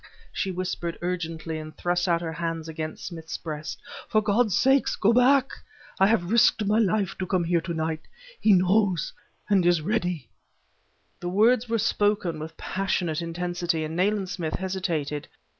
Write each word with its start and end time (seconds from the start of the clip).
she 0.33 0.49
whispered 0.49 0.97
urgently, 1.03 1.59
and 1.59 1.77
thrust 1.77 2.07
out 2.07 2.21
her 2.21 2.33
hands 2.33 2.67
against 2.67 3.05
Smith's 3.05 3.37
breast. 3.37 3.79
"For 4.09 4.19
God's 4.19 4.57
sake, 4.57 4.87
go 4.99 5.13
back! 5.13 5.51
I 5.99 6.07
have 6.07 6.31
risked 6.31 6.65
my 6.65 6.79
life 6.79 7.15
to 7.19 7.27
come 7.27 7.43
here 7.43 7.61
to 7.61 7.71
night. 7.75 8.07
He 8.39 8.51
knows, 8.53 9.13
and 9.47 9.63
is 9.63 9.79
ready!"... 9.83 10.27
The 11.19 11.29
words 11.29 11.69
were 11.69 11.77
spoken 11.77 12.39
with 12.39 12.57
passionate 12.57 13.21
intensity, 13.21 13.83
and 13.83 13.95
Nayland 13.95 14.29
Smith 14.29 14.55
hesitated. 14.55 15.27